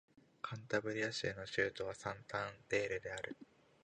[0.41, 3.37] カンタブリア州の州都はサンタンデールである